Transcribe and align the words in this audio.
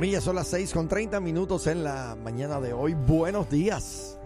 Son 0.00 0.34
las 0.34 0.48
6 0.48 0.72
con 0.72 0.88
30 0.88 1.20
minutos 1.20 1.66
en 1.66 1.84
la 1.84 2.16
mañana 2.16 2.58
de 2.58 2.72
hoy. 2.72 2.94
Buenos 2.94 3.50
días. 3.50 4.18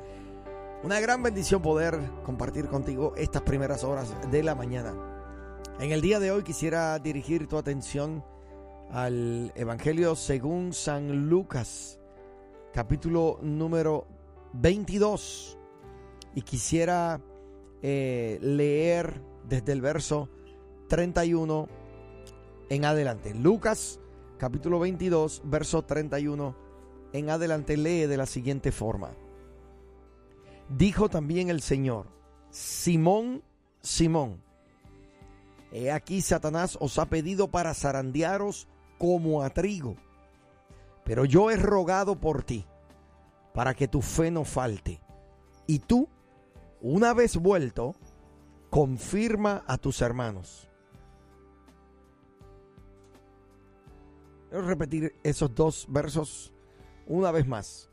Una 0.84 1.00
gran 1.00 1.20
bendición 1.20 1.62
poder 1.62 1.98
compartir 2.24 2.68
contigo 2.68 3.12
estas 3.16 3.42
primeras 3.42 3.82
horas 3.82 4.14
de 4.30 4.44
la 4.44 4.54
mañana. 4.54 4.94
En 5.80 5.90
el 5.90 6.00
día 6.00 6.20
de 6.20 6.30
hoy 6.30 6.44
quisiera 6.44 6.96
dirigir 7.00 7.48
tu 7.48 7.58
atención 7.58 8.24
al 8.92 9.52
Evangelio 9.56 10.14
según 10.14 10.72
San 10.72 11.28
Lucas, 11.28 11.98
capítulo 12.72 13.40
número 13.42 14.06
22. 14.52 15.58
Y 16.36 16.42
quisiera 16.42 17.20
eh, 17.82 18.38
leer 18.40 19.20
desde 19.48 19.72
el 19.72 19.80
verso 19.80 20.28
31 20.88 21.68
en 22.68 22.84
adelante. 22.84 23.34
Lucas 23.34 23.98
capítulo 24.38 24.78
22, 24.78 25.42
verso 25.44 25.82
31 25.84 26.56
en 27.12 27.30
adelante 27.30 27.76
lee 27.76 28.06
de 28.06 28.16
la 28.16 28.26
siguiente 28.26 28.72
forma. 28.72 29.12
Dijo 30.68 31.08
también 31.08 31.48
el 31.48 31.60
Señor, 31.60 32.06
Simón, 32.50 33.42
Simón, 33.80 34.42
he 35.70 35.92
aquí 35.92 36.20
Satanás 36.22 36.76
os 36.80 36.98
ha 36.98 37.06
pedido 37.06 37.48
para 37.48 37.74
zarandearos 37.74 38.66
como 38.98 39.42
a 39.42 39.50
trigo, 39.50 39.96
pero 41.04 41.24
yo 41.24 41.50
he 41.50 41.56
rogado 41.56 42.18
por 42.18 42.42
ti, 42.42 42.66
para 43.52 43.74
que 43.74 43.86
tu 43.86 44.02
fe 44.02 44.30
no 44.30 44.44
falte, 44.44 45.00
y 45.66 45.78
tú, 45.78 46.08
una 46.80 47.14
vez 47.14 47.36
vuelto, 47.36 47.94
confirma 48.70 49.62
a 49.68 49.78
tus 49.78 50.02
hermanos. 50.02 50.68
Quiero 54.54 54.68
repetir 54.68 55.16
esos 55.24 55.52
dos 55.52 55.84
versos 55.88 56.52
una 57.08 57.32
vez 57.32 57.44
más. 57.44 57.90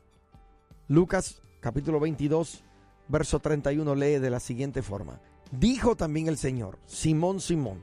Lucas 0.86 1.42
capítulo 1.58 1.98
22, 1.98 2.62
verso 3.08 3.40
31 3.40 3.96
lee 3.96 4.20
de 4.20 4.30
la 4.30 4.38
siguiente 4.38 4.80
forma. 4.80 5.20
Dijo 5.50 5.96
también 5.96 6.28
el 6.28 6.38
Señor, 6.38 6.78
Simón, 6.86 7.40
Simón, 7.40 7.82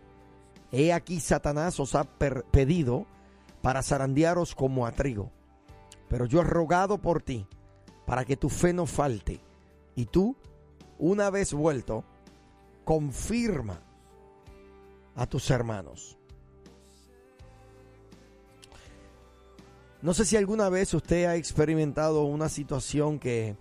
he 0.72 0.94
aquí 0.94 1.19
Satanás 1.19 1.77
os 1.81 1.94
ha 1.94 2.05
pedido 2.05 3.05
para 3.61 3.83
zarandearos 3.83 4.55
como 4.55 4.85
a 4.85 4.94
trigo, 4.94 5.30
pero 6.07 6.25
yo 6.25 6.39
he 6.39 6.45
rogado 6.45 7.00
por 7.00 7.22
ti, 7.22 7.45
para 8.05 8.23
que 8.23 8.38
tu 8.38 8.47
fe 8.47 8.72
no 8.72 8.85
falte, 8.85 9.41
y 9.94 10.05
tú, 10.05 10.38
una 10.97 11.30
vez 11.30 11.52
vuelto, 11.52 12.05
confirma 12.85 13.81
a 15.16 15.25
tus 15.25 15.50
hermanos. 15.50 16.19
No 20.02 20.14
sé 20.14 20.25
si 20.25 20.38
alguna 20.38 20.69
vez 20.69 20.94
usted 20.94 21.25
ha 21.25 21.36
experimentado 21.36 22.23
una 22.23 22.47
situación 22.47 23.19
que 23.19 23.58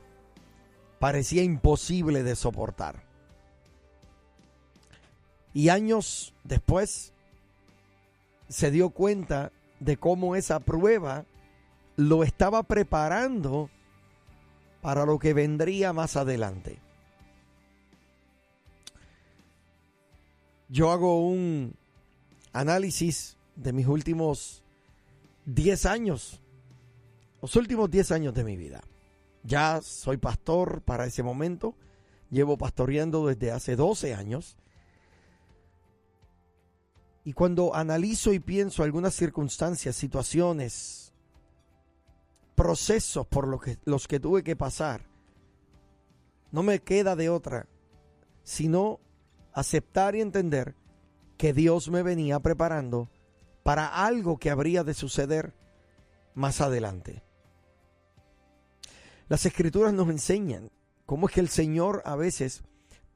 parecía 1.01 1.43
imposible 1.43 2.23
de 2.23 2.37
soportar. 2.37 3.03
Y 5.53 5.71
años 5.71 6.35
después 6.45 7.13
se 8.49 8.71
dio 8.71 8.91
cuenta 8.91 9.51
de 9.81 9.97
cómo 9.97 10.37
esa 10.37 10.61
prueba 10.61 11.25
lo 11.97 12.23
estaba 12.23 12.63
preparando 12.63 13.69
para 14.81 15.05
lo 15.05 15.19
que 15.19 15.35
vendría 15.35 15.93
más 15.93 16.17
adelante. 16.17 16.79
Yo 20.69 20.93
hago 20.93 21.27
un 21.27 21.75
análisis 22.53 23.37
de 23.57 23.73
mis 23.73 23.87
últimos 23.87 24.63
10 25.49 25.87
años, 25.87 26.43
los 27.41 27.57
últimos 27.57 27.91
10 27.91 28.13
años 28.13 28.35
de 28.35 28.45
mi 28.45 28.57
vida. 28.57 28.83
Ya 29.43 29.81
soy 29.81 30.19
pastor 30.19 30.83
para 30.83 31.07
ese 31.07 31.23
momento, 31.23 31.75
llevo 32.31 32.59
pastoreando 32.59 33.27
desde 33.27 33.51
hace 33.51 33.75
12 33.75 34.15
años. 34.15 34.59
Y 37.25 37.33
cuando 37.33 37.75
analizo 37.75 38.35
y 38.35 38.41
pienso 38.41 38.83
algunas 38.83 39.15
circunstancias, 39.15 39.97
situaciones, 39.97 41.15
procesos 42.55 43.27
por 43.27 43.49
los 43.49 43.63
que, 43.63 43.79
los 43.87 44.07
que 44.07 44.21
tuve 44.21 44.45
que 44.45 44.55
pasar, 44.55 45.07
no 46.53 46.63
me 46.63 46.81
queda 46.81 47.17
de 47.17 47.31
otra 47.31 47.67
sino 48.43 48.99
aceptar 49.53 50.15
y 50.15 50.23
entender 50.23 50.75
que 51.37 51.53
Dios 51.53 51.91
me 51.91 52.03
venía 52.03 52.41
preparando 52.41 53.11
para 53.69 53.87
algo 54.07 54.39
que 54.39 54.49
habría 54.49 54.83
de 54.83 54.95
suceder 54.95 55.53
más 56.33 56.63
adelante. 56.63 57.23
Las 59.29 59.45
escrituras 59.45 59.93
nos 59.93 60.09
enseñan 60.09 60.71
cómo 61.05 61.29
es 61.29 61.35
que 61.35 61.41
el 61.41 61.51
Señor 61.51 62.01
a 62.07 62.17
veces 62.17 62.63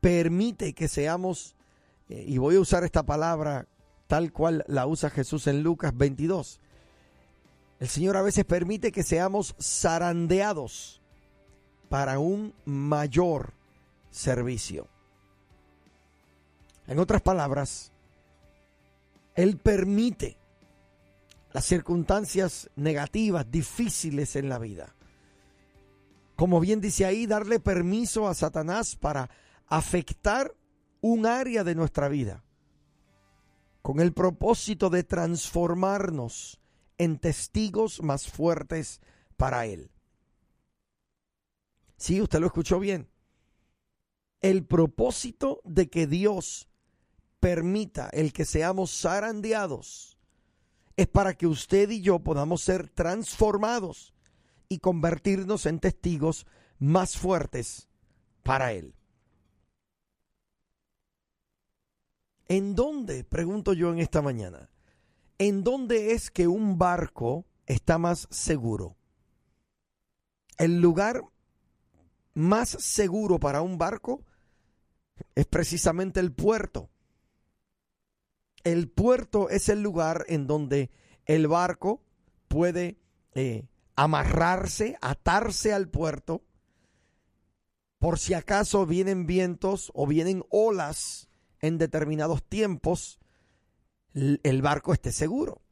permite 0.02 0.74
que 0.74 0.88
seamos, 0.88 1.56
eh, 2.10 2.26
y 2.28 2.36
voy 2.36 2.56
a 2.56 2.60
usar 2.60 2.84
esta 2.84 3.02
palabra 3.02 3.66
tal 4.08 4.30
cual 4.30 4.62
la 4.68 4.86
usa 4.86 5.08
Jesús 5.08 5.46
en 5.46 5.62
Lucas 5.62 5.96
22, 5.96 6.60
el 7.80 7.88
Señor 7.88 8.18
a 8.18 8.22
veces 8.22 8.44
permite 8.44 8.92
que 8.92 9.04
seamos 9.04 9.56
zarandeados 9.58 11.00
para 11.88 12.18
un 12.18 12.52
mayor 12.66 13.54
servicio. 14.10 14.86
En 16.86 16.98
otras 16.98 17.22
palabras, 17.22 17.90
Él 19.34 19.56
permite 19.56 20.41
las 21.52 21.66
circunstancias 21.66 22.70
negativas, 22.76 23.50
difíciles 23.50 24.36
en 24.36 24.48
la 24.48 24.58
vida. 24.58 24.94
Como 26.36 26.60
bien 26.60 26.80
dice 26.80 27.04
ahí, 27.04 27.26
darle 27.26 27.60
permiso 27.60 28.26
a 28.26 28.34
Satanás 28.34 28.96
para 28.96 29.30
afectar 29.66 30.54
un 31.00 31.26
área 31.26 31.62
de 31.64 31.74
nuestra 31.74 32.08
vida, 32.08 32.44
con 33.82 34.00
el 34.00 34.12
propósito 34.12 34.88
de 34.88 35.02
transformarnos 35.02 36.58
en 36.98 37.18
testigos 37.18 38.02
más 38.02 38.28
fuertes 38.28 39.00
para 39.36 39.66
Él. 39.66 39.90
Sí, 41.96 42.20
usted 42.20 42.40
lo 42.40 42.46
escuchó 42.46 42.80
bien. 42.80 43.08
El 44.40 44.64
propósito 44.64 45.60
de 45.64 45.88
que 45.88 46.06
Dios 46.06 46.68
permita 47.38 48.08
el 48.12 48.32
que 48.32 48.44
seamos 48.44 49.00
zarandeados 49.00 50.11
es 50.96 51.08
para 51.08 51.34
que 51.34 51.46
usted 51.46 51.90
y 51.90 52.02
yo 52.02 52.18
podamos 52.20 52.62
ser 52.62 52.88
transformados 52.88 54.12
y 54.68 54.78
convertirnos 54.78 55.66
en 55.66 55.80
testigos 55.80 56.46
más 56.78 57.16
fuertes 57.16 57.88
para 58.42 58.72
Él. 58.72 58.94
¿En 62.48 62.74
dónde, 62.74 63.24
pregunto 63.24 63.72
yo 63.72 63.92
en 63.92 63.98
esta 63.98 64.20
mañana, 64.20 64.70
en 65.38 65.64
dónde 65.64 66.12
es 66.12 66.30
que 66.30 66.48
un 66.48 66.78
barco 66.78 67.46
está 67.66 67.98
más 67.98 68.28
seguro? 68.30 68.96
El 70.58 70.80
lugar 70.80 71.22
más 72.34 72.68
seguro 72.68 73.38
para 73.38 73.62
un 73.62 73.78
barco 73.78 74.22
es 75.34 75.46
precisamente 75.46 76.20
el 76.20 76.32
puerto 76.32 76.90
el 78.64 78.88
puerto 78.88 79.48
es 79.50 79.68
el 79.68 79.82
lugar 79.82 80.24
en 80.28 80.46
donde 80.46 80.90
el 81.26 81.48
barco 81.48 82.02
puede 82.48 82.98
eh, 83.34 83.66
amarrarse, 83.96 84.96
atarse 85.00 85.72
al 85.72 85.88
puerto, 85.88 86.42
por 87.98 88.18
si 88.18 88.34
acaso 88.34 88.84
vienen 88.84 89.26
vientos 89.26 89.92
o 89.94 90.06
vienen 90.06 90.42
olas 90.50 91.28
en 91.60 91.78
determinados 91.78 92.42
tiempos, 92.42 93.20
el 94.12 94.62
barco 94.62 94.92
esté 94.92 95.12
seguro. 95.12 95.62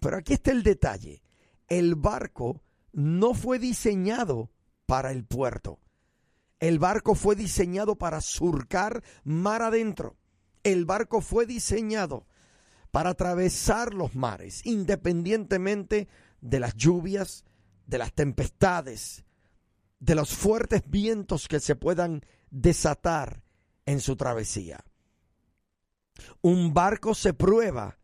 Pero 0.00 0.16
aquí 0.16 0.32
está 0.32 0.50
el 0.50 0.62
detalle. 0.62 1.22
El 1.68 1.94
barco 1.94 2.62
no 2.92 3.34
fue 3.34 3.58
diseñado 3.58 4.50
para 4.86 5.12
el 5.12 5.24
puerto. 5.24 5.78
El 6.58 6.78
barco 6.78 7.14
fue 7.14 7.36
diseñado 7.36 7.96
para 7.96 8.20
surcar 8.22 9.02
mar 9.22 9.60
adentro. 9.60 10.16
El 10.62 10.86
barco 10.86 11.20
fue 11.20 11.44
diseñado 11.44 12.26
para 12.94 13.10
atravesar 13.10 13.92
los 13.92 14.14
mares, 14.14 14.64
independientemente 14.64 16.06
de 16.40 16.60
las 16.60 16.76
lluvias, 16.76 17.44
de 17.86 17.98
las 17.98 18.12
tempestades, 18.12 19.24
de 19.98 20.14
los 20.14 20.32
fuertes 20.32 20.88
vientos 20.88 21.48
que 21.48 21.58
se 21.58 21.74
puedan 21.74 22.24
desatar 22.50 23.42
en 23.84 24.00
su 24.00 24.14
travesía. 24.14 24.84
Un 26.40 26.72
barco 26.72 27.16
se 27.16 27.34
prueba 27.34 27.98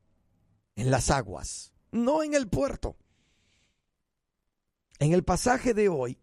en 0.75 0.91
las 0.91 1.13
aguas, 1.13 1.73
no 1.93 2.25
en 2.25 2.35
el 2.35 2.49
puerto. 2.49 2.97
En 4.99 5.13
el 5.13 5.23
pasaje 5.23 5.73
de 5.73 5.89
hoy, 5.89 6.19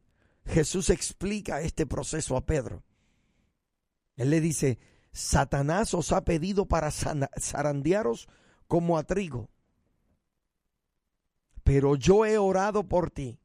Jesús 0.46 0.90
explica 0.90 1.62
este 1.62 1.86
proceso 1.86 2.36
a 2.36 2.46
Pedro. 2.46 2.84
Él 4.18 4.30
le 4.30 4.42
dice, 4.42 4.78
Satanás 5.14 5.94
os 5.94 6.12
ha 6.12 6.26
pedido 6.26 6.66
para 6.68 6.92
zarandearos 6.92 8.28
como 8.68 8.98
a 8.98 9.04
trigo. 9.04 9.50
pero 11.64 11.98
yo 11.98 12.26
he 12.26 12.38
orado 12.38 12.88
por 12.88 13.12
ti 13.12 13.42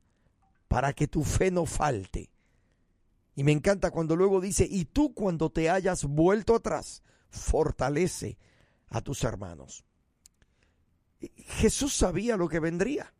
para 0.68 0.92
que 0.92 1.08
tu 1.08 1.24
fe 1.24 1.50
no 1.50 1.66
falte. 1.66 2.30
Y 3.34 3.42
me 3.42 3.50
encanta 3.50 3.90
cuando 3.90 4.14
luego 4.14 4.40
dice, 4.40 4.64
y 4.70 4.84
tú 4.84 5.12
cuando 5.12 5.50
te 5.50 5.68
hayas 5.68 6.04
vuelto 6.04 6.54
atrás, 6.54 7.02
fortalece 7.30 8.38
a 8.88 9.00
tus 9.00 9.24
hermanos. 9.24 9.84
Jesús 11.36 11.94
sabía 11.94 12.36
lo 12.36 12.48
que 12.48 12.60
vendría. 12.60 13.12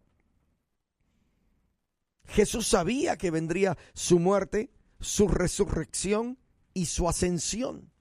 Jesús 2.25 2.69
sabía 2.69 3.17
que 3.17 3.31
vendría 3.31 3.77
su 3.95 4.19
muerte, 4.19 4.71
su 5.01 5.29
resurrección 5.29 6.39
y 6.75 6.87
su 6.87 7.09
ascensión. 7.09 7.92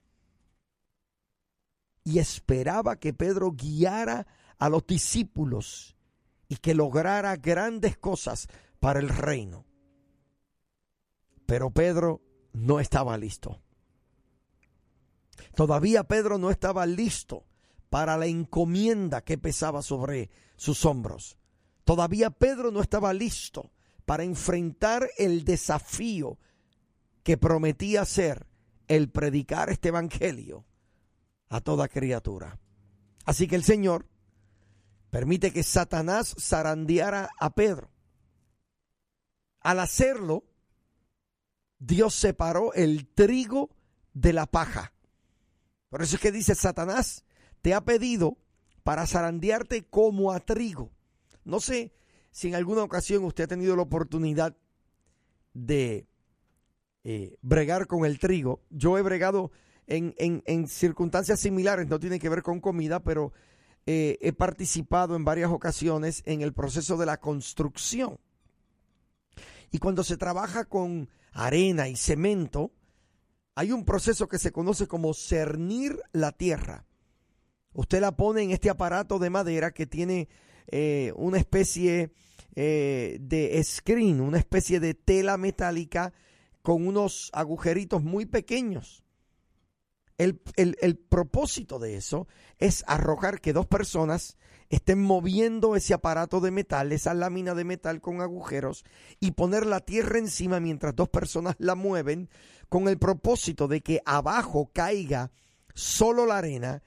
Y 2.04 2.18
esperaba 2.18 2.96
que 2.96 3.12
Pedro 3.12 3.52
guiara 3.52 4.26
a 4.58 4.68
los 4.68 4.86
discípulos 4.86 5.96
y 6.48 6.56
que 6.56 6.74
lograra 6.74 7.36
grandes 7.36 7.96
cosas 7.96 8.48
para 8.80 9.00
el 9.00 9.08
reino. 9.08 9.64
Pero 11.46 11.70
Pedro 11.70 12.20
no 12.52 12.80
estaba 12.80 13.16
listo. 13.16 13.60
Todavía 15.54 16.04
Pedro 16.04 16.38
no 16.38 16.50
estaba 16.50 16.86
listo 16.86 17.46
para 17.90 18.16
la 18.16 18.26
encomienda 18.26 19.22
que 19.22 19.38
pesaba 19.38 19.82
sobre 19.82 20.30
sus 20.56 20.84
hombros. 20.84 21.36
Todavía 21.84 22.30
Pedro 22.30 22.70
no 22.70 22.80
estaba 22.80 23.12
listo 23.12 23.72
para 24.04 24.24
enfrentar 24.24 25.08
el 25.18 25.44
desafío 25.44 26.38
que 27.22 27.36
prometía 27.36 28.04
ser 28.04 28.46
el 28.88 29.10
predicar 29.10 29.70
este 29.70 29.88
evangelio 29.88 30.64
a 31.52 31.60
toda 31.60 31.86
criatura. 31.86 32.58
Así 33.26 33.46
que 33.46 33.56
el 33.56 33.62
Señor 33.62 34.06
permite 35.10 35.52
que 35.52 35.62
Satanás 35.62 36.34
zarandeara 36.40 37.28
a 37.38 37.54
Pedro. 37.54 37.90
Al 39.60 39.78
hacerlo, 39.78 40.44
Dios 41.78 42.14
separó 42.14 42.72
el 42.72 43.06
trigo 43.06 43.68
de 44.14 44.32
la 44.32 44.46
paja. 44.46 44.94
Por 45.90 46.00
eso 46.00 46.16
es 46.16 46.22
que 46.22 46.32
dice 46.32 46.54
Satanás, 46.54 47.26
te 47.60 47.74
ha 47.74 47.84
pedido 47.84 48.38
para 48.82 49.06
zarandearte 49.06 49.84
como 49.84 50.32
a 50.32 50.40
trigo. 50.40 50.90
No 51.44 51.60
sé 51.60 51.92
si 52.30 52.48
en 52.48 52.54
alguna 52.54 52.82
ocasión 52.82 53.24
usted 53.24 53.44
ha 53.44 53.48
tenido 53.48 53.76
la 53.76 53.82
oportunidad 53.82 54.56
de 55.52 56.06
eh, 57.04 57.36
bregar 57.42 57.86
con 57.86 58.06
el 58.06 58.18
trigo. 58.18 58.62
Yo 58.70 58.96
he 58.96 59.02
bregado 59.02 59.52
en, 59.86 60.68
circunstancias 60.68 61.40
similares, 61.40 61.88
no 61.88 61.98
tiene 61.98 62.18
que 62.18 62.28
ver 62.28 62.42
con 62.42 62.60
comida, 62.60 63.00
pero 63.00 63.32
eh, 63.86 64.18
he 64.20 64.32
participado 64.32 65.16
en 65.16 65.24
varias 65.24 65.50
ocasiones 65.50 66.22
en 66.26 66.40
el 66.40 66.52
proceso 66.52 66.96
de 66.96 67.06
la 67.06 67.18
construcción. 67.18 68.18
Y 69.70 69.78
cuando 69.78 70.04
se 70.04 70.16
trabaja 70.16 70.64
con 70.66 71.08
arena 71.32 71.88
y 71.88 71.96
cemento, 71.96 72.72
hay 73.54 73.72
un 73.72 73.84
proceso 73.84 74.28
que 74.28 74.38
se 74.38 74.52
conoce 74.52 74.86
como 74.86 75.14
cernir 75.14 75.98
la 76.12 76.32
tierra. 76.32 76.86
Usted 77.74 78.00
la 78.00 78.16
pone 78.16 78.42
en 78.42 78.50
este 78.50 78.70
aparato 78.70 79.18
de 79.18 79.30
madera 79.30 79.72
que 79.72 79.86
tiene 79.86 80.28
eh, 80.68 81.12
una 81.16 81.38
especie 81.38 82.12
eh, 82.54 83.16
de 83.20 83.62
screen, 83.64 84.20
una 84.20 84.38
especie 84.38 84.78
de 84.78 84.94
tela 84.94 85.38
metálica 85.38 86.12
con 86.60 86.86
unos 86.86 87.30
agujeritos 87.32 88.02
muy 88.02 88.26
pequeños. 88.26 89.01
El, 90.22 90.76
el, 90.80 90.96
propósito 90.96 91.78
de 91.78 91.96
eso 91.96 92.28
es 92.58 92.84
arrojar 92.86 93.40
que 93.40 93.52
dos 93.52 93.66
personas 93.66 94.36
estén 94.68 95.02
moviendo 95.02 95.76
ese 95.76 95.94
aparato 95.94 96.40
de 96.40 96.50
metal, 96.50 96.92
esa 96.92 97.12
lámina 97.12 97.54
de 97.54 97.64
metal 97.64 98.00
con 98.00 98.20
agujeros, 98.20 98.84
y 99.20 99.32
poner 99.32 99.66
la 99.66 99.80
tierra 99.80 100.18
encima 100.18 100.60
mientras 100.60 100.94
dos 100.94 101.08
personas 101.08 101.56
la 101.58 101.74
mueven, 101.74 102.30
con 102.68 102.88
el 102.88 102.98
propósito 102.98 103.68
de 103.68 103.80
que 103.80 104.00
abajo 104.06 104.70
caiga 104.72 105.30
solo 105.74 106.24
la 106.24 106.38
arena 106.38 106.82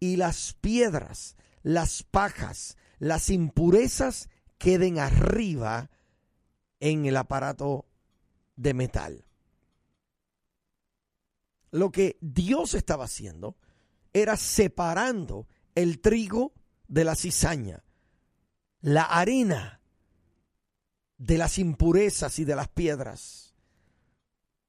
y 0.00 0.16
las 0.16 0.54
piedras, 0.60 1.36
las 1.62 2.04
pajas, 2.04 2.76
las 2.98 3.30
impurezas 3.30 4.28
queden 4.58 4.98
arriba 4.98 5.90
en 6.80 7.06
el 7.06 7.16
aparato 7.16 7.86
de 8.56 8.74
metal. 8.74 9.24
Lo 11.76 11.92
que 11.92 12.16
Dios 12.22 12.72
estaba 12.72 13.04
haciendo 13.04 13.58
era 14.14 14.38
separando 14.38 15.46
el 15.74 16.00
trigo 16.00 16.54
de 16.88 17.04
la 17.04 17.14
cizaña, 17.14 17.84
la 18.80 19.02
arena 19.02 19.82
de 21.18 21.36
las 21.36 21.58
impurezas 21.58 22.38
y 22.38 22.46
de 22.46 22.56
las 22.56 22.68
piedras. 22.68 23.54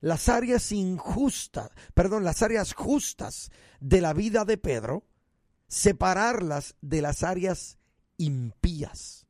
Las 0.02 0.28
áreas 0.28 0.74
injustas, 0.74 1.72
perdón, 1.94 2.26
las 2.26 2.42
áreas 2.42 2.74
justas 2.74 3.52
de 3.80 4.02
la 4.02 4.12
vida 4.12 4.44
de 4.44 4.58
Pedro, 4.58 5.08
separarlas 5.70 6.76
de 6.82 7.02
las 7.02 7.24
áreas 7.24 7.78
impías. 8.18 9.27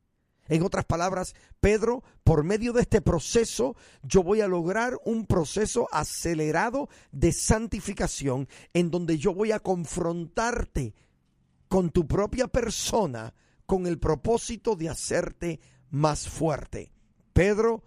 En 0.48 0.62
otras 0.62 0.86
palabras, 0.86 1.34
Pedro, 1.60 2.02
por 2.24 2.42
medio 2.42 2.72
de 2.72 2.82
este 2.82 3.02
proceso, 3.02 3.76
yo 4.02 4.22
voy 4.22 4.40
a 4.40 4.48
lograr 4.48 4.98
un 5.04 5.26
proceso 5.26 5.88
acelerado 5.92 6.88
de 7.12 7.32
santificación 7.32 8.48
en 8.72 8.90
donde 8.90 9.18
yo 9.18 9.34
voy 9.34 9.52
a 9.52 9.60
confrontarte 9.60 10.94
con 11.68 11.90
tu 11.90 12.06
propia 12.06 12.48
persona 12.48 13.34
con 13.66 13.86
el 13.86 13.98
propósito 13.98 14.76
de 14.76 14.88
hacerte 14.88 15.60
más 15.90 16.26
fuerte. 16.26 16.90
Pedro, 17.34 17.84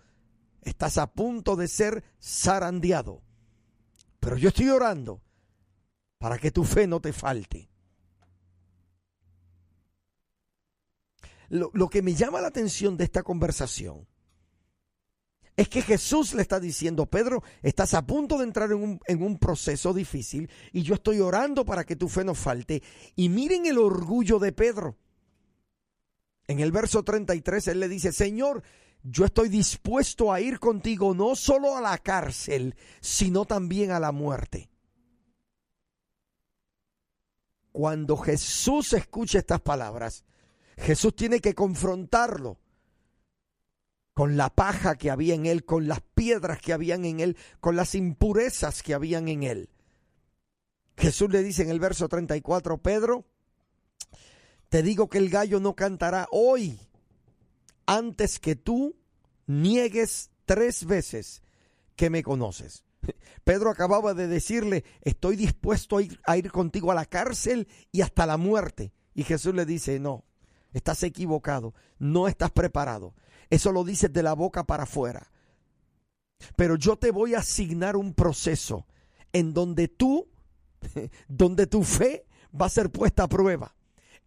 estás 0.62 1.00
a 1.00 1.12
punto 1.12 1.56
de 1.56 1.68
ser 1.68 2.04
zarandeado, 2.22 3.24
pero 4.20 4.38
yo 4.38 4.50
estoy 4.50 4.70
orando 4.70 5.24
para 6.20 6.38
que 6.38 6.52
tu 6.52 6.64
fe 6.64 6.86
no 6.86 7.02
te 7.02 7.14
falte. 7.14 7.71
Lo, 11.52 11.90
que 11.90 12.02
me 12.02 12.16
llama 12.16 12.40
la 12.40 12.48
atención 12.48 12.96
de 12.96 13.04
esta 13.04 13.24
conversación 13.24 14.08
es 15.58 15.68
que 15.68 15.82
Jesús 15.82 16.34
le 16.34 16.42
está 16.42 16.62
diciendo, 16.62 17.06
Pedro, 17.06 17.44
estás 17.62 17.94
a 17.94 18.06
punto 18.06 18.38
de 18.38 18.46
entrar 18.46 18.72
en 18.72 18.78
un, 18.78 19.00
en 19.06 19.22
un, 19.22 19.38
proceso 19.38 19.94
difícil 19.94 20.50
y 20.72 20.82
yo 20.82 20.96
estoy 20.96 21.20
orando 21.20 21.66
para 21.66 21.84
que 21.84 21.98
tu 21.98 22.08
fe 22.08 22.24
no 22.24 22.34
falte. 22.34 22.82
Y 23.16 23.28
miren 23.28 23.66
el 23.66 23.78
orgullo 23.78 24.40
de 24.40 24.54
Pedro. 24.54 24.98
En 26.48 26.62
el 26.62 26.72
verso 26.72 27.04
33 27.04 27.68
él 27.68 27.82
le 27.82 27.90
dice, 27.90 28.14
Señor, 28.14 28.64
yo 29.04 29.26
estoy 29.26 29.50
dispuesto 29.50 30.32
a 30.32 30.40
ir 30.40 30.58
contigo 30.58 31.14
no 31.14 31.36
solo 31.36 31.76
a 31.76 31.82
la 31.82 31.98
cárcel, 31.98 32.76
sino 33.02 33.46
también 33.46 33.92
a 33.92 34.00
la 34.00 34.14
muerte. 34.14 34.70
Cuando 37.72 38.18
Jesús 38.18 38.94
escucha 38.94 39.40
estas 39.40 39.62
palabras, 39.62 40.24
Jesús 40.82 41.16
tiene 41.16 41.40
que 41.40 41.54
confrontarlo 41.54 42.58
con 44.14 44.36
la 44.36 44.50
paja 44.50 44.96
que 44.96 45.12
había 45.12 45.36
en 45.36 45.46
él, 45.46 45.64
con 45.64 45.88
las 45.88 46.02
piedras 46.02 46.60
que 46.60 46.74
habían 46.74 47.06
en 47.06 47.20
él, 47.20 47.38
con 47.60 47.76
las 47.76 47.94
impurezas 47.94 48.82
que 48.82 48.96
habían 48.96 49.28
en 49.28 49.44
él. 49.44 49.70
Jesús 50.98 51.30
le 51.30 51.44
dice 51.44 51.62
en 51.62 51.70
el 51.70 51.80
verso 51.80 52.10
34, 52.10 52.80
Pedro, 52.80 53.26
te 54.70 54.82
digo 54.82 55.08
que 55.08 55.20
el 55.20 55.30
gallo 55.30 55.60
no 55.60 55.76
cantará 55.76 56.28
hoy 56.32 56.80
antes 57.86 58.40
que 58.40 58.56
tú 58.56 58.96
niegues 59.46 60.32
tres 60.46 60.86
veces 60.86 61.44
que 61.96 62.10
me 62.10 62.24
conoces. 62.24 62.86
Pedro 63.44 63.70
acababa 63.70 64.16
de 64.16 64.28
decirle, 64.28 64.84
estoy 65.02 65.36
dispuesto 65.36 65.98
a 65.98 66.02
ir, 66.02 66.20
a 66.26 66.38
ir 66.38 66.52
contigo 66.52 66.92
a 66.92 66.96
la 66.96 67.06
cárcel 67.06 67.68
y 67.92 68.02
hasta 68.02 68.26
la 68.26 68.38
muerte. 68.38 68.94
Y 69.14 69.24
Jesús 69.24 69.54
le 69.54 69.66
dice, 69.66 70.00
no, 70.00 70.26
Estás 70.74 71.04
equivocado, 71.04 71.74
no 72.00 72.28
estás 72.28 72.52
preparado. 72.52 73.14
Eso 73.50 73.72
lo 73.72 73.84
dices 73.84 74.12
de 74.12 74.24
la 74.24 74.34
boca 74.34 74.64
para 74.64 74.84
afuera. 74.84 75.32
Pero 76.56 76.76
yo 76.76 76.96
te 76.96 77.12
voy 77.12 77.36
a 77.36 77.40
asignar 77.40 77.96
un 77.96 78.14
proceso 78.14 78.88
en 79.34 79.54
donde 79.54 79.88
tú, 79.88 80.28
donde 81.28 81.68
tu 81.68 81.84
fe 81.84 82.26
va 82.60 82.66
a 82.66 82.70
ser 82.70 82.90
puesta 82.90 83.24
a 83.24 83.28
prueba, 83.28 83.76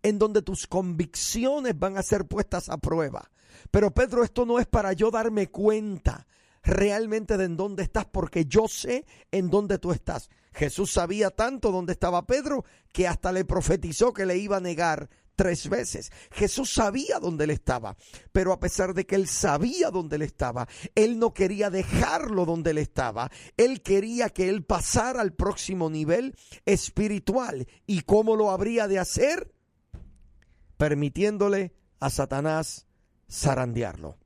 en 0.03 0.19
donde 0.19 0.43
tus 0.43 0.67
convicciones 0.67 1.79
van 1.79 1.97
a 1.97 2.03
ser 2.03 2.27
puestas 2.27 2.69
a 2.69 2.79
prueba. 2.79 3.31
Pero 3.71 3.93
Pedro, 3.93 4.25
esto 4.25 4.45
no 4.45 4.59
es 4.59 4.67
para 4.67 4.93
yo 4.93 5.11
darme 5.11 5.51
cuenta 5.51 6.27
realmente 6.63 7.37
de 7.37 7.45
en 7.45 7.57
dónde 7.57 7.83
estás, 7.83 8.07
porque 8.07 8.47
yo 8.47 8.69
sé 8.69 9.07
en 9.31 9.51
dónde 9.51 9.79
tú 9.79 9.93
estás. 9.93 10.31
Jesús 10.53 10.93
sabía 10.93 11.31
tanto 11.31 11.73
dónde 11.73 11.93
estaba 11.93 12.27
Pedro 12.27 12.65
que 12.93 13.09
hasta 13.09 13.33
le 13.33 13.45
profetizó 13.45 14.13
que 14.13 14.25
le 14.25 14.39
iba 14.39 14.59
a 14.59 14.61
negar 14.61 15.11
tres 15.35 15.69
veces. 15.69 16.13
Jesús 16.33 16.73
sabía 16.73 17.19
dónde 17.19 17.45
él 17.45 17.51
estaba, 17.51 17.97
pero 18.33 18.53
a 18.53 18.61
pesar 18.61 18.95
de 18.95 19.07
que 19.07 19.15
él 19.15 19.29
sabía 19.29 19.91
dónde 19.91 20.17
él 20.17 20.23
estaba, 20.23 20.69
él 20.95 21.19
no 21.19 21.35
quería 21.35 21.71
dejarlo 21.71 22.45
donde 22.45 22.71
él 22.71 22.79
estaba. 22.79 23.31
Él 23.57 23.83
quería 23.83 24.31
que 24.31 24.49
él 24.49 24.65
pasara 24.65 25.21
al 25.21 25.35
próximo 25.35 25.91
nivel 25.91 26.35
espiritual. 26.65 27.67
¿Y 27.87 28.03
cómo 28.03 28.37
lo 28.37 28.51
habría 28.51 28.89
de 28.89 28.99
hacer? 28.99 29.53
Permitiéndole 30.77 31.75
a 32.01 32.11
Satanás 32.11 32.87
zarandearlo. 33.31 34.19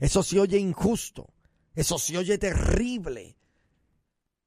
Eso 0.00 0.22
se 0.22 0.40
oye 0.40 0.58
injusto, 0.58 1.32
eso 1.74 1.98
se 1.98 2.18
oye 2.18 2.38
terrible. 2.38 3.37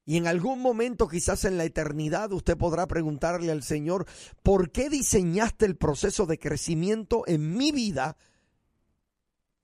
Y 0.06 0.18
en 0.18 0.28
algún 0.28 0.62
momento, 0.62 1.08
quizás 1.08 1.46
en 1.46 1.58
la 1.58 1.64
eternidad, 1.64 2.32
usted 2.34 2.58
podrá 2.58 2.88
preguntarle 2.88 3.52
al 3.52 3.64
Señor, 3.64 4.08
¿por 4.42 4.72
qué 4.72 4.90
diseñaste 4.90 5.66
el 5.66 5.78
proceso 5.78 6.26
de 6.26 6.40
crecimiento 6.40 7.24
en 7.28 7.56
mi 7.56 7.72
vida 7.72 8.18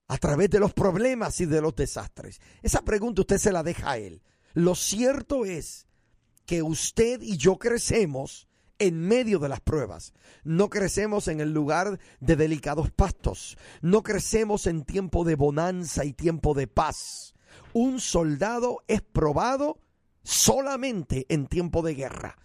a 0.07 0.17
través 0.17 0.49
de 0.49 0.59
los 0.59 0.73
problemas 0.73 1.41
y 1.41 1.45
de 1.45 1.61
los 1.61 1.75
desastres? 1.75 2.39
Esa 2.61 2.83
pregunta 2.83 3.21
usted 3.21 3.39
se 3.39 3.51
la 3.51 3.63
deja 3.63 3.91
a 3.91 3.97
Él. 3.97 4.21
Lo 4.53 4.75
cierto 4.75 5.43
es 5.43 5.87
que 6.45 6.61
usted 6.61 7.21
y 7.21 7.37
yo 7.37 7.57
crecemos 7.57 8.47
en 8.79 8.99
medio 8.99 9.39
de 9.39 9.49
las 9.49 9.59
pruebas. 9.59 10.13
No 10.43 10.69
crecemos 10.69 11.27
en 11.27 11.39
el 11.41 11.51
lugar 11.51 11.99
de 12.19 12.35
delicados 12.35 12.91
pastos. 12.91 13.57
No 13.81 14.03
crecemos 14.03 14.67
en 14.67 14.83
tiempo 14.83 15.23
de 15.23 15.35
bonanza 15.35 16.05
y 16.05 16.13
tiempo 16.13 16.53
de 16.53 16.67
paz. 16.67 17.33
Un 17.73 17.99
soldado 17.99 18.83
es 18.87 19.01
probado 19.01 19.79
solamente 20.27 21.25
en 21.29 21.47
tiempo 21.47 21.81
de 21.81 21.95
guerra. 21.95 22.37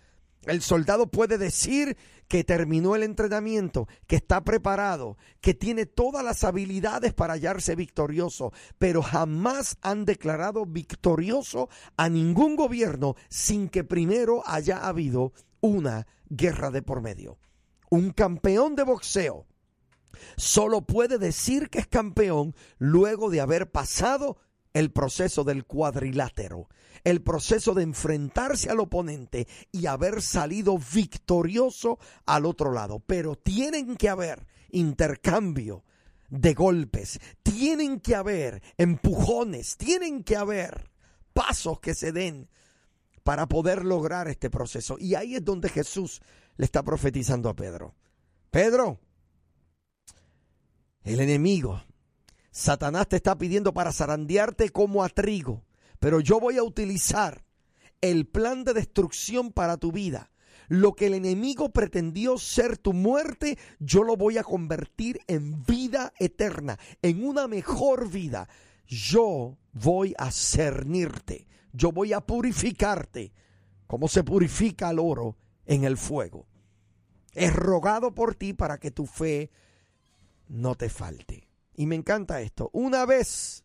El 0.45 0.63
soldado 0.63 1.09
puede 1.09 1.37
decir 1.37 1.97
que 2.29 2.45
terminó 2.45 2.95
el 2.95 3.03
entrenamiento, 3.03 3.89
que 4.07 4.17
está 4.17 4.43
preparado, 4.45 5.17
que 5.41 5.55
tiene 5.55 5.87
todas 5.87 6.25
las 6.25 6.45
habilidades 6.45 7.13
para 7.13 7.35
hallarse 7.35 7.75
victorioso, 7.75 8.53
pero 8.79 9.03
jamás 9.03 9.79
han 9.83 10.05
declarado 10.05 10.65
victorioso 10.65 11.69
a 11.97 12.09
ningún 12.09 12.55
gobierno 12.55 13.17
sin 13.29 13.69
que 13.69 13.83
primero 13.83 14.43
haya 14.47 14.79
habido 14.79 15.33
una 15.61 16.07
guerra 16.29 16.71
de 16.71 16.83
por 16.83 17.03
medio. 17.03 17.39
Un 17.91 18.13
campeón 18.13 18.77
de 18.77 18.85
boxeo 18.85 19.47
solo 20.37 20.83
puede 20.83 21.19
decir 21.19 21.69
que 21.69 21.81
es 21.81 21.89
campeón 21.89 22.55
luego 22.79 23.29
de 23.29 23.41
haber 23.41 23.71
pasado 23.71 24.39
el 24.73 24.91
proceso 24.91 25.45
del 25.45 25.65
cuadrilátero, 25.65 26.69
el 27.05 27.23
proceso 27.23 27.75
de 27.75 27.83
enfrentarse 27.83 28.71
al 28.71 28.81
oponente 28.81 29.47
y 29.71 29.87
haber 29.87 30.23
salido 30.23 30.79
victorioso 30.79 31.99
al 32.27 32.47
otro 32.47 32.73
lado. 32.73 33.01
Pero 33.01 33.37
tienen 33.37 33.97
que 33.97 34.09
haber 34.09 34.47
intercambio 34.71 35.85
de 36.29 36.55
golpes, 36.55 37.21
tienen 37.43 38.01
que 38.01 38.15
haber 38.15 38.63
empujones, 38.79 39.77
tienen 39.77 40.25
que 40.25 40.37
haber 40.37 40.91
pasos 41.33 41.81
que 41.81 41.95
se 41.95 42.13
den 42.13 42.49
para 43.23 43.47
poder 43.47 43.85
lograr 43.85 44.29
este 44.29 44.51
proceso. 44.51 44.97
Y 44.99 45.15
ahí 45.15 45.37
es 45.37 45.45
donde 45.45 45.69
Jesús 45.69 46.23
le 46.57 46.65
está 46.65 46.83
profetizando 46.83 47.49
a 47.49 47.55
Pedro. 47.55 47.95
Pedro, 48.51 49.01
el 51.05 51.21
enemigo, 51.21 51.83
Satanás 52.51 53.09
te 53.09 53.17
está 53.17 53.37
pidiendo 53.37 53.73
para 53.73 53.93
zarandearte 53.93 54.71
como 54.71 55.03
a 55.03 55.09
trigo, 55.09 55.65
pero 56.03 56.19
yo 56.19 56.41
voy 56.41 56.59
a 56.59 56.65
utilizar 56.65 57.45
el 58.01 58.27
plan 58.27 58.65
de 58.65 58.75
destrucción 58.75 59.53
para 59.53 59.77
tu 59.77 59.93
vida. 59.93 60.33
Lo 60.67 60.95
que 60.95 61.07
el 61.07 61.15
enemigo 61.15 61.71
pretendió 61.71 62.39
ser 62.39 62.77
tu 62.77 62.93
muerte, 62.93 63.57
yo 63.79 64.03
lo 64.03 64.17
voy 64.17 64.37
a 64.37 64.43
convertir 64.43 65.21
en 65.29 65.63
vida 65.63 66.13
eterna, 66.19 66.77
en 67.03 67.25
una 67.25 67.47
mejor 67.47 68.11
vida. 68.11 68.49
Yo 68.85 69.59
voy 69.73 70.13
a 70.19 70.33
cernirte, 70.33 71.47
yo 71.73 71.93
voy 71.93 72.13
a 72.15 72.21
purificarte 72.21 73.33
como 73.87 74.09
se 74.09 74.25
purifica 74.25 74.91
el 74.91 74.99
oro 74.99 75.37
en 75.67 75.85
el 75.85 75.97
fuego. 75.97 76.49
He 77.33 77.49
rogado 77.49 78.13
por 78.13 78.35
ti 78.35 78.55
para 78.55 78.79
que 78.79 78.91
tu 78.91 79.07
fe 79.07 79.53
no 80.49 80.75
te 80.75 80.89
falte. 80.89 81.49
Y 81.77 81.87
me 81.87 81.95
encanta 81.95 82.41
esto. 82.41 82.71
Una 82.73 83.07
vez 83.07 83.63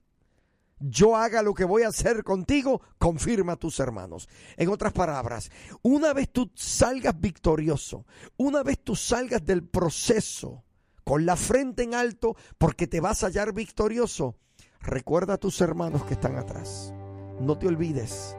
yo 0.79 1.15
haga 1.15 1.41
lo 1.41 1.53
que 1.53 1.65
voy 1.65 1.83
a 1.83 1.89
hacer 1.89 2.23
contigo, 2.23 2.81
confirma 2.97 3.53
a 3.53 3.57
tus 3.57 3.79
hermanos. 3.79 4.29
En 4.57 4.69
otras 4.69 4.93
palabras, 4.93 5.51
una 5.81 6.13
vez 6.13 6.29
tú 6.31 6.51
salgas 6.55 7.19
victorioso, 7.19 8.05
una 8.37 8.63
vez 8.63 8.79
tú 8.83 8.95
salgas 8.95 9.45
del 9.45 9.63
proceso 9.63 10.63
con 11.03 11.25
la 11.25 11.35
frente 11.35 11.83
en 11.83 11.95
alto 11.95 12.35
porque 12.57 12.87
te 12.87 12.99
vas 12.99 13.23
a 13.23 13.27
hallar 13.27 13.53
victorioso, 13.53 14.35
recuerda 14.81 15.35
a 15.35 15.37
tus 15.37 15.61
hermanos 15.61 16.03
que 16.03 16.13
están 16.13 16.35
atrás 16.35 16.93
no 17.39 17.57
te 17.57 17.67
olvides 17.67 18.35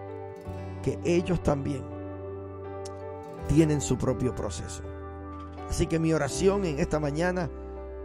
que 0.83 0.99
ellos 1.05 1.43
también 1.43 1.83
tienen 3.49 3.81
su 3.81 3.97
propio 3.97 4.35
proceso. 4.35 4.83
Así 5.69 5.87
que 5.87 5.99
mi 5.99 6.13
oración 6.13 6.65
en 6.65 6.79
esta 6.79 6.99
mañana 6.99 7.51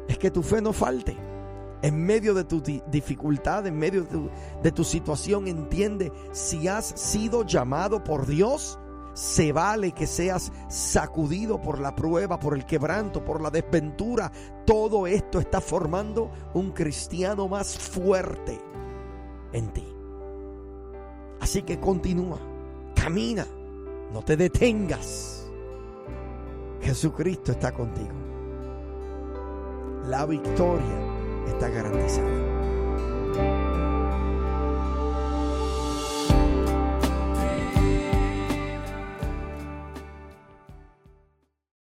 es 0.08 0.18
que 0.18 0.32
tu 0.32 0.44
fe 0.44 0.62
no 0.62 0.74
falte. 0.74 1.16
En 1.84 2.06
medio 2.06 2.34
de 2.34 2.46
tu 2.46 2.62
dificultad, 2.62 3.68
en 3.68 3.78
medio 3.78 4.08
de 4.63 4.72
tu, 4.72 4.86
situación, 4.86 5.50
entiende, 5.50 6.13
si 6.32 6.70
has 6.70 6.86
sido 6.86 7.46
llamado 7.46 8.02
por 8.06 8.25
Dios, 8.25 8.80
se 9.13 9.52
vale 9.52 9.92
que 9.92 10.08
seas 10.08 10.54
sacudido 10.70 11.62
por 11.62 11.80
la 11.80 11.94
prueba, 11.94 12.40
por 12.40 12.56
el 12.56 12.66
quebranto, 12.66 13.25
por 13.25 13.42
la 13.42 13.50
desventura. 13.50 14.32
Todo 14.66 15.08
esto 15.08 15.42
está 15.42 15.60
formando 15.60 16.32
un 16.54 16.72
cristiano 16.72 17.50
más 17.50 17.78
fuerte 17.78 18.58
en 19.52 19.68
ti. 19.74 19.86
Así 21.42 21.63
que 21.63 21.82
continúa, 21.82 22.40
camina, 22.96 23.46
no 24.13 24.22
te 24.24 24.38
detengas. 24.38 25.52
Jesucristo 26.80 27.52
está 27.52 27.74
contigo. 27.74 28.13
La 30.08 30.25
victoria 30.25 31.12
está 31.48 31.70
garantizada. 31.70 33.62